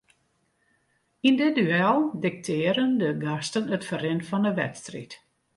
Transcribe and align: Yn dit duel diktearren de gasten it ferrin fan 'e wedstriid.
Yn 1.27 1.35
dit 1.41 1.53
duel 1.57 1.97
diktearren 2.25 2.91
de 3.01 3.09
gasten 3.23 3.65
it 3.75 3.87
ferrin 3.89 4.21
fan 4.27 4.47
'e 4.49 4.53
wedstriid. 4.61 5.11